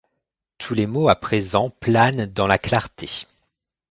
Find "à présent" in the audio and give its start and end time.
1.09-1.69